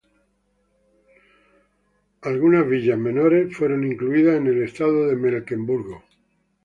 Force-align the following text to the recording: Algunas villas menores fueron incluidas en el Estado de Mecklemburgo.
Algunas 2.23 2.67
villas 2.67 2.97
menores 2.97 3.55
fueron 3.55 3.83
incluidas 3.85 4.37
en 4.37 4.47
el 4.47 4.63
Estado 4.63 5.05
de 5.05 5.15
Mecklemburgo. 5.15 6.03